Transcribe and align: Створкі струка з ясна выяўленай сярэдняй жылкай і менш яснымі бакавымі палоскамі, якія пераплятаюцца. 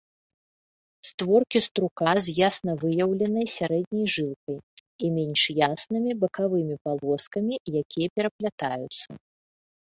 Створкі 1.09 1.59
струка 1.65 2.13
з 2.27 2.33
ясна 2.47 2.73
выяўленай 2.83 3.45
сярэдняй 3.57 4.07
жылкай 4.15 4.57
і 5.05 5.11
менш 5.19 5.41
яснымі 5.67 6.11
бакавымі 6.25 6.75
палоскамі, 6.87 7.55
якія 7.85 8.07
пераплятаюцца. 8.19 9.09